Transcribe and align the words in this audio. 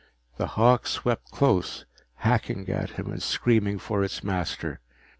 The 0.37 0.47
hawk 0.57 0.87
swept 0.87 1.29
close, 1.29 1.85
hacking 2.15 2.67
at 2.69 2.89
him 2.97 3.11
and 3.11 3.21
screaming 3.21 3.77
for 3.77 4.03
its 4.03 4.23
master. 4.23 4.79